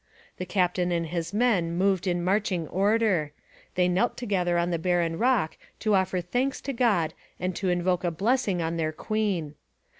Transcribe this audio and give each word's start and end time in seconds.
The 0.37 0.47
captain 0.47 0.91
and 0.91 1.05
his 1.05 1.31
men 1.31 1.73
moved 1.77 2.07
in 2.07 2.23
marching 2.23 2.67
order: 2.69 3.33
they 3.75 3.87
knelt 3.87 4.17
together 4.17 4.57
on 4.57 4.71
the 4.71 4.79
barren 4.79 5.19
rock 5.19 5.57
to 5.81 5.93
offer 5.93 6.21
thanks 6.21 6.59
to 6.61 6.73
God 6.73 7.13
and 7.39 7.55
to 7.57 7.69
invoke 7.69 8.03
a 8.03 8.09
blessing 8.09 8.63
on 8.63 8.77
their 8.77 8.91
queen. 8.91 9.53